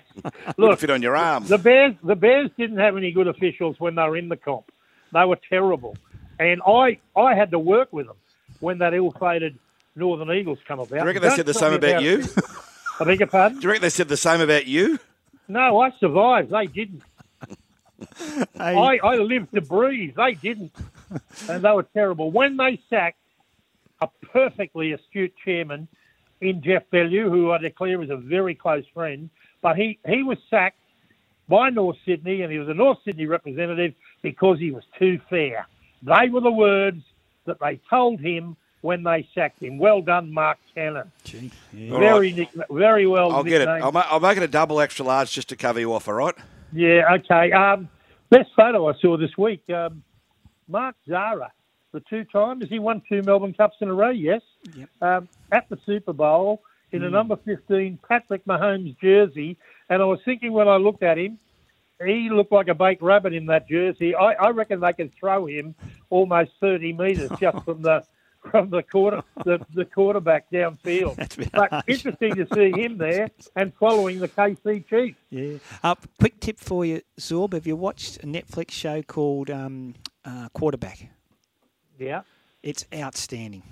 look, 0.58 0.78
fit 0.78 0.90
on 0.90 1.02
your 1.02 1.16
arm. 1.16 1.44
the 1.46 1.58
Bears 1.58 1.94
the 2.04 2.14
Bears 2.14 2.50
didn't 2.56 2.76
have 2.78 2.96
any 2.96 3.10
good 3.10 3.26
officials 3.26 3.80
when 3.80 3.94
they 3.96 4.02
were 4.02 4.16
in 4.16 4.28
the 4.28 4.36
comp. 4.36 4.70
They 5.12 5.24
were 5.24 5.38
terrible, 5.48 5.96
and 6.38 6.60
I 6.66 6.98
I 7.16 7.34
had 7.34 7.50
to 7.50 7.58
work 7.58 7.92
with 7.92 8.06
them 8.06 8.16
when 8.60 8.78
that 8.78 8.94
ill-fated 8.94 9.58
Northern 9.96 10.30
Eagles 10.30 10.58
come 10.68 10.78
about. 10.78 10.90
Do 10.90 10.96
you 10.96 11.02
reckon 11.04 11.22
they 11.22 11.28
Don't 11.28 11.36
said 11.38 11.46
the 11.46 11.54
same 11.54 11.70
me 11.70 11.76
about 11.78 12.02
you? 12.02 12.24
I 13.00 13.04
beg 13.04 13.18
your 13.18 13.26
pardon? 13.28 13.58
Do 13.58 13.64
you 13.64 13.70
reckon 13.70 13.82
they 13.82 13.90
said 13.90 14.08
the 14.08 14.16
same 14.16 14.40
about 14.40 14.66
you? 14.66 15.00
No, 15.48 15.80
I 15.80 15.90
survived. 15.98 16.50
They 16.50 16.66
didn't. 16.66 17.02
Hey, 18.56 18.76
I, 18.76 18.98
I 19.02 19.16
lived 19.16 19.52
to 19.54 19.60
breathe. 19.60 20.14
They 20.16 20.32
didn't. 20.32 20.72
And 21.48 21.62
they 21.64 21.70
were 21.72 21.82
terrible. 21.82 22.30
When 22.30 22.56
they 22.56 22.80
sacked 22.88 23.18
a 24.00 24.08
perfectly 24.32 24.92
astute 24.92 25.34
chairman 25.44 25.88
in 26.40 26.62
Jeff 26.62 26.82
Bellew, 26.90 27.28
who 27.30 27.50
I 27.50 27.58
declare 27.58 28.02
is 28.02 28.10
a 28.10 28.16
very 28.16 28.54
close 28.54 28.84
friend, 28.94 29.28
but 29.62 29.76
he, 29.76 29.98
he 30.06 30.22
was 30.22 30.38
sacked 30.48 30.78
by 31.48 31.68
North 31.70 31.96
Sydney, 32.06 32.42
and 32.42 32.52
he 32.52 32.58
was 32.58 32.68
a 32.68 32.74
North 32.74 32.98
Sydney 33.04 33.26
representative 33.26 33.92
because 34.22 34.58
he 34.58 34.70
was 34.70 34.84
too 34.98 35.20
fair. 35.28 35.66
They 36.02 36.28
were 36.30 36.40
the 36.40 36.50
words 36.50 37.02
that 37.44 37.58
they 37.60 37.80
told 37.90 38.20
him 38.20 38.56
when 38.82 39.02
they 39.02 39.28
sacked 39.34 39.62
him. 39.62 39.76
Well 39.78 40.00
done, 40.00 40.32
Mark 40.32 40.58
Cannon. 40.74 41.10
gee, 41.24 41.50
yeah. 41.72 41.92
All 41.92 41.98
Very, 42.00 42.32
nick- 42.32 42.50
very 42.70 43.06
well. 43.06 43.32
I'll 43.32 43.44
get 43.44 43.60
it. 43.62 43.68
I'll, 43.68 43.92
ma- 43.92 44.06
I'll 44.08 44.20
make 44.20 44.36
it 44.38 44.42
a 44.42 44.48
double 44.48 44.80
extra 44.80 45.04
large 45.04 45.30
just 45.32 45.48
to 45.50 45.56
cover 45.56 45.78
you 45.80 45.92
off, 45.92 46.08
all 46.08 46.14
right? 46.14 46.34
Yeah, 46.72 47.02
okay. 47.16 47.52
Um, 47.52 47.88
best 48.30 48.50
photo 48.56 48.88
I 48.88 48.94
saw 49.00 49.16
this 49.18 49.36
week, 49.36 49.68
um, 49.70 50.02
Mark 50.70 50.94
Zahra, 51.08 51.52
the 51.92 52.00
two 52.08 52.24
times 52.24 52.64
he 52.68 52.78
won 52.78 53.02
two 53.08 53.22
Melbourne 53.22 53.52
Cups 53.54 53.76
in 53.80 53.88
a 53.88 53.94
row. 53.94 54.10
Yes, 54.10 54.42
Yep. 54.74 54.88
um, 55.02 55.28
at 55.52 55.68
the 55.68 55.78
Super 55.84 56.12
Bowl 56.12 56.62
in 56.92 57.02
a 57.04 57.10
number 57.10 57.36
fifteen 57.36 57.98
Patrick 58.08 58.44
Mahomes 58.46 58.96
jersey, 59.00 59.56
and 59.88 60.00
I 60.02 60.04
was 60.04 60.20
thinking 60.24 60.52
when 60.52 60.68
I 60.68 60.76
looked 60.76 61.02
at 61.02 61.18
him, 61.18 61.38
he 62.04 62.30
looked 62.30 62.52
like 62.52 62.68
a 62.68 62.74
baked 62.74 63.02
rabbit 63.02 63.32
in 63.34 63.46
that 63.46 63.68
jersey. 63.68 64.14
I, 64.14 64.32
I 64.32 64.50
reckon 64.50 64.80
they 64.80 64.92
could 64.92 65.12
throw 65.18 65.46
him 65.46 65.74
almost 66.10 66.52
thirty 66.60 66.92
metres 66.92 67.30
just 67.40 67.58
from 67.64 67.82
the 67.82 68.04
from 68.50 68.70
the 68.70 68.82
quarter 68.82 69.22
the, 69.44 69.60
the 69.74 69.84
quarterback 69.84 70.50
downfield. 70.50 71.16
But 71.52 71.70
harsh. 71.70 71.84
interesting 71.86 72.36
to 72.36 72.46
see 72.54 72.70
him 72.80 72.96
there 72.96 73.28
and 73.54 73.72
following 73.74 74.18
the 74.18 74.28
KC 74.28 74.86
Chiefs. 74.88 75.18
Yeah. 75.28 75.58
Uh, 75.82 75.94
quick 76.18 76.40
tip 76.40 76.58
for 76.58 76.84
you, 76.86 77.02
Zorb. 77.18 77.52
Have 77.52 77.66
you 77.66 77.76
watched 77.76 78.16
a 78.24 78.26
Netflix 78.26 78.70
show 78.70 79.02
called 79.02 79.50
um, 79.50 79.94
uh, 80.24 80.48
Quarterback? 80.52 81.08
Yeah. 81.98 82.22
It's 82.62 82.86
outstanding. 82.94 83.62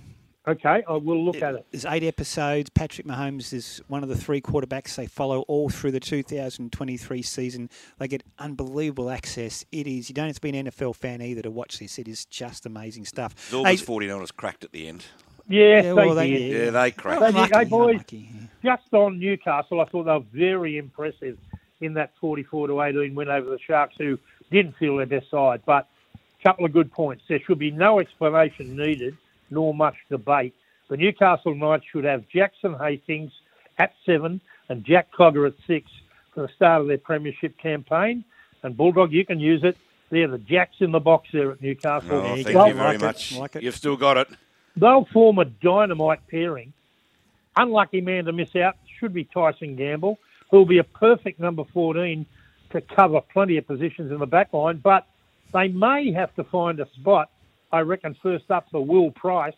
Okay, 0.46 0.82
I 0.88 0.92
will 0.92 1.22
look 1.22 1.42
at 1.42 1.54
it. 1.56 1.66
There's 1.72 1.84
eight 1.84 2.02
episodes. 2.04 2.70
Patrick 2.70 3.06
Mahomes 3.06 3.52
is 3.52 3.82
one 3.88 4.02
of 4.02 4.08
the 4.08 4.16
three 4.16 4.40
quarterbacks 4.40 4.94
they 4.94 5.06
follow 5.06 5.42
all 5.42 5.68
through 5.68 5.90
the 5.90 6.00
2023 6.00 7.20
season. 7.20 7.68
They 7.98 8.08
get 8.08 8.22
unbelievable 8.38 9.10
access. 9.10 9.66
It 9.72 9.86
is. 9.86 10.08
You 10.08 10.14
don't 10.14 10.28
have 10.28 10.36
to 10.36 10.40
be 10.40 10.56
an 10.56 10.66
NFL 10.68 10.96
fan 10.96 11.20
either 11.20 11.42
to 11.42 11.50
watch 11.50 11.78
this. 11.78 11.98
It 11.98 12.08
is 12.08 12.24
just 12.24 12.64
amazing 12.64 13.04
stuff. 13.04 13.34
Zorba's 13.50 13.80
Hey, 13.80 13.86
49ers 13.86 14.34
cracked 14.34 14.64
at 14.64 14.72
the 14.72 14.88
end. 14.88 15.04
Yeah, 15.50 15.82
Yeah, 15.82 15.92
well, 15.92 16.14
they 16.14 16.30
they- 16.30 16.38
did. 16.38 16.64
Yeah, 16.64 16.70
they 16.82 16.90
cracked. 16.92 17.20
They 17.20 17.26
unlucky, 17.28 17.48
did. 17.52 17.58
Hey, 17.58 17.64
boys. 17.64 17.90
unlucky. 17.90 18.30
Just 18.64 18.94
on 18.94 19.18
Newcastle, 19.18 19.80
I 19.82 19.84
thought 19.84 20.04
they 20.04 20.12
were 20.12 20.24
very 20.32 20.78
impressive 20.78 21.36
in 21.82 21.92
that 21.94 22.12
44 22.22 22.68
to 22.68 22.80
18 22.82 23.14
win 23.14 23.28
over 23.28 23.50
the 23.50 23.58
Sharks, 23.58 23.96
who 23.98 24.18
didn't 24.50 24.76
feel 24.78 24.96
their 24.96 25.06
best 25.06 25.30
side. 25.30 25.60
But 25.66 25.84
a 25.84 25.88
couple 26.42 26.64
of 26.64 26.72
good 26.72 26.92
points. 26.92 27.24
There 27.28 27.40
should 27.40 27.58
be 27.58 27.70
no 27.70 27.98
explanation 28.00 28.76
needed, 28.76 29.16
nor 29.50 29.74
much 29.74 29.96
debate. 30.10 30.54
The 30.88 30.96
Newcastle 30.96 31.54
Knights 31.54 31.84
should 31.90 32.04
have 32.04 32.28
Jackson 32.28 32.74
Hastings 32.74 33.32
at 33.78 33.92
seven 34.06 34.40
and 34.68 34.84
Jack 34.84 35.08
Cogger 35.12 35.46
at 35.46 35.54
six 35.66 35.90
for 36.34 36.42
the 36.42 36.48
start 36.54 36.82
of 36.82 36.88
their 36.88 36.98
premiership 36.98 37.58
campaign. 37.58 38.24
And 38.62 38.76
Bulldog, 38.76 39.12
you 39.12 39.24
can 39.24 39.38
use 39.40 39.62
it. 39.64 39.76
They're 40.10 40.28
the 40.28 40.38
jacks 40.38 40.76
in 40.80 40.90
the 40.92 41.00
box 41.00 41.28
there 41.32 41.50
at 41.52 41.60
Newcastle. 41.60 42.08
Oh, 42.12 42.22
thank 42.34 42.48
go. 42.48 42.66
you 42.66 42.74
very 42.74 42.96
Like 42.96 43.00
much. 43.00 43.36
like 43.36 43.56
it. 43.56 43.62
You've 43.62 43.76
still 43.76 43.96
got 43.96 44.16
it. 44.16 44.28
they'll 44.76 45.04
form 45.06 45.38
a 45.38 45.44
dynamite 45.44 46.26
pairing. 46.28 46.72
Unlucky 47.56 48.00
man 48.00 48.24
to 48.26 48.32
miss 48.32 48.54
out 48.56 48.76
should 48.98 49.12
be 49.12 49.24
Tyson 49.24 49.76
Gamble, 49.76 50.18
who 50.50 50.58
will 50.58 50.66
be 50.66 50.78
a 50.78 50.84
perfect 50.84 51.40
number 51.40 51.64
14 51.74 52.24
to 52.70 52.80
cover 52.80 53.20
plenty 53.20 53.56
of 53.56 53.66
positions 53.66 54.12
in 54.12 54.18
the 54.18 54.26
back 54.26 54.52
line, 54.52 54.76
but 54.78 55.06
they 55.52 55.68
may 55.68 56.12
have 56.12 56.34
to 56.36 56.44
find 56.44 56.80
a 56.80 56.88
spot. 56.94 57.30
I 57.72 57.80
reckon 57.80 58.14
first 58.22 58.50
up 58.50 58.68
for 58.70 58.84
Will 58.84 59.10
Price, 59.10 59.54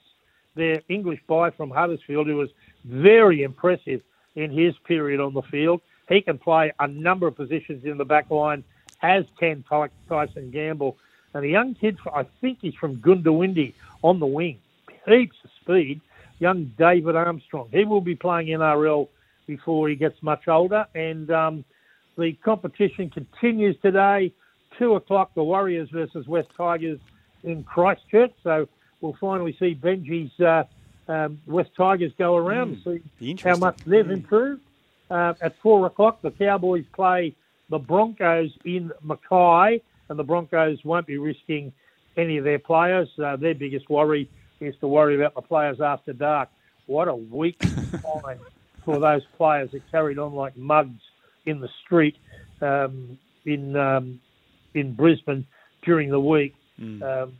their 0.55 0.83
English 0.89 1.21
buy 1.27 1.51
from 1.51 1.71
Huddersfield, 1.71 2.27
who 2.27 2.37
was 2.37 2.51
very 2.85 3.43
impressive 3.43 4.03
in 4.35 4.51
his 4.51 4.77
period 4.79 5.21
on 5.21 5.35
the 5.35 5.43
field. 5.43 5.81
He 6.09 6.21
can 6.21 6.39
play 6.39 6.73
a 6.79 6.89
number 6.89 7.27
of 7.27 7.37
positions 7.37 7.85
in 7.85 7.99
the 7.99 8.05
back 8.05 8.31
line, 8.31 8.65
as 9.03 9.25
can 9.39 9.65
Tyson 10.09 10.51
Gamble. 10.51 10.97
And 11.35 11.45
a 11.45 11.49
young 11.49 11.75
kid, 11.75 11.99
I 12.13 12.25
think 12.41 12.59
he's 12.61 12.75
from 12.75 12.97
Goondiwindi, 12.97 13.75
on 14.03 14.19
the 14.19 14.27
wing. 14.27 14.59
Heaps 15.07 15.37
of 15.45 15.51
speed. 15.61 16.01
Young 16.41 16.73
David 16.79 17.17
Armstrong. 17.17 17.69
He 17.71 17.85
will 17.85 18.01
be 18.01 18.17
playing 18.17 18.49
NRL 18.49 19.09
before 19.47 19.89
he 19.89 19.95
gets 19.95 20.21
much 20.23 20.49
older. 20.49 20.87
And 20.95 21.31
um, 21.31 21.65
the 22.17 22.33
competition 22.33 23.11
continues 23.11 23.77
today. 23.83 24.33
Two 24.81 24.95
o'clock, 24.95 25.33
the 25.35 25.43
Warriors 25.45 25.91
versus 25.91 26.27
West 26.27 26.49
Tigers 26.57 26.99
in 27.45 27.63
Christchurch. 27.65 28.33
So 28.43 28.67
we'll 29.03 29.17
finally 29.21 29.55
see 29.61 29.75
Benji's 29.75 30.33
uh, 30.41 30.65
um, 31.07 31.39
West 31.47 31.69
Tigers 31.77 32.13
go 32.19 32.35
around 32.35 32.83
and 32.87 33.03
see 33.19 33.37
how 33.45 33.57
much 33.57 33.77
they've 33.85 34.07
Yeah. 34.07 34.15
improved. 34.15 34.63
Uh, 35.11 35.35
at 35.43 35.55
four 35.59 35.85
o'clock, 35.85 36.23
the 36.23 36.31
Cowboys 36.31 36.87
play 36.95 37.35
the 37.69 37.79
Broncos 37.79 38.57
in 38.65 38.91
Mackay, 39.03 39.83
and 40.09 40.19
the 40.19 40.25
Broncos 40.25 40.83
won't 40.83 41.07
be 41.07 41.19
risking 41.19 41.75
any 42.17 42.39
of 42.39 42.45
their 42.45 42.59
players. 42.59 43.11
Uh, 43.23 43.37
their 43.37 43.55
biggest 43.55 43.91
worry 43.91 44.31
is 44.61 44.75
to 44.81 44.89
worry 44.89 45.15
about 45.15 45.35
the 45.35 45.43
players 45.43 45.83
after 45.83 46.15
dark. 46.15 46.49
What 46.87 47.07
a 47.07 47.15
weak 47.15 47.59
time 48.03 48.39
for 48.87 48.99
those 48.99 49.27
players 49.37 49.73
that 49.73 49.83
carried 49.91 50.19
on 50.19 50.33
like 50.33 50.57
mugs 50.57 51.03
in 51.45 51.61
the 51.61 51.69
street 51.85 52.17
um, 52.63 53.19
in 53.45 53.77
um, 53.77 54.21
in 54.75 54.95
Brisbane 54.95 55.47
during 55.83 56.11
the 56.11 56.21
week. 56.21 56.55
Um, 56.81 57.35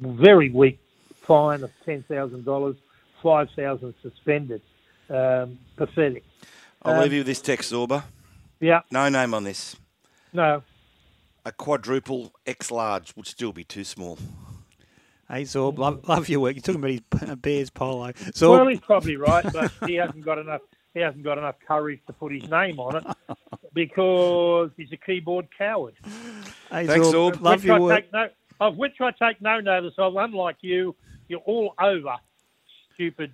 very 0.00 0.50
weak 0.50 0.78
fine 1.22 1.62
of 1.62 1.70
ten 1.84 2.02
thousand 2.04 2.44
dollars, 2.44 2.76
five 3.22 3.48
thousand 3.56 3.94
suspended. 4.02 4.60
Um, 5.08 5.58
pathetic. 5.76 6.24
I'll 6.82 6.94
Um, 6.94 7.00
leave 7.02 7.12
you 7.12 7.20
with 7.20 7.26
this 7.26 7.40
text, 7.40 7.72
Zorba. 7.72 8.04
Yeah, 8.60 8.80
No 8.90 9.08
name 9.08 9.34
on 9.34 9.44
this. 9.44 9.76
no. 10.32 10.62
A 11.44 11.50
quadruple 11.50 12.32
X 12.46 12.70
large 12.70 13.16
would 13.16 13.26
still 13.26 13.52
be 13.52 13.64
too 13.64 13.82
small. 13.82 14.16
Hey, 15.28 15.42
Zorb, 15.42 15.76
love, 15.78 16.06
love 16.08 16.28
your 16.28 16.38
work. 16.38 16.54
You're 16.54 16.62
talking 16.62 16.80
about 16.80 16.90
his 17.26 17.36
Bears 17.36 17.68
polo. 17.70 18.12
Well, 18.40 18.68
he's 18.68 18.78
probably 18.80 19.16
right, 19.16 19.44
but 19.52 19.72
he 19.86 19.94
hasn't 19.96 20.24
got 20.24 20.38
enough. 20.38 20.60
He 20.94 21.00
hasn't 21.00 21.24
got 21.24 21.38
enough 21.38 21.56
courage 21.66 22.00
to 22.06 22.12
put 22.12 22.32
his 22.32 22.48
name 22.48 22.78
on 22.78 22.96
it 22.96 23.04
because 23.74 24.70
he's 24.76 24.92
a 24.92 24.96
keyboard 24.96 25.48
coward. 25.56 25.94
hey, 26.70 26.86
Thanks, 26.86 27.08
Zorb, 27.08 27.34
Zorb. 27.34 27.40
love 27.40 27.64
your 27.64 27.76
I 27.76 27.78
work. 27.80 28.00
take 28.02 28.12
no, 28.12 28.28
of 28.60 28.76
which 28.76 28.94
I 29.00 29.10
take 29.12 29.40
no 29.40 29.60
notice 29.60 29.94
of. 29.98 30.16
Unlike 30.16 30.56
you, 30.60 30.94
you're 31.28 31.40
all 31.40 31.74
over 31.80 32.16
stupid. 32.94 33.32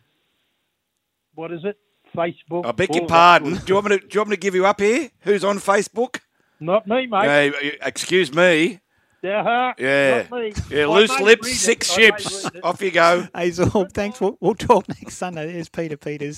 What 1.35 1.53
is 1.53 1.61
it? 1.65 1.79
Facebook. 2.17 2.65
I 2.67 2.73
beg 2.73 2.95
your 2.95 3.07
pardon. 3.07 3.55
Do 3.55 3.61
you 3.67 3.75
want 3.75 3.89
me 3.91 3.99
to? 3.99 4.07
Do 4.07 4.15
you 4.15 4.21
want 4.21 4.31
me 4.31 4.37
to 4.37 4.41
give 4.41 4.55
you 4.55 4.67
up 4.67 4.81
here? 4.81 5.11
Who's 5.21 5.45
on 5.45 5.59
Facebook? 5.59 6.21
Not 6.61 6.87
me, 6.87 7.07
mate. 7.07 7.25
Hey, 7.25 7.79
excuse 7.83 8.35
me. 8.35 8.81
Yeah, 9.23 9.73
Yeah. 9.79 10.27
not 10.31 10.41
me. 10.41 10.53
Yeah, 10.71 10.85
I 10.85 10.87
loose 10.87 11.21
lips, 11.21 11.53
six 11.61 11.91
I 11.91 11.95
ships. 11.95 12.51
Off 12.63 12.81
you 12.81 12.91
go. 12.93 13.27
Hey, 13.35 13.51
Zorb, 13.51 13.93
thanks. 13.93 14.21
We'll, 14.21 14.37
we'll 14.41 14.55
talk 14.55 14.89
next 15.01 15.17
Sunday. 15.17 15.53
There's 15.53 15.69
Peter 15.69 15.97
Peters. 15.97 16.37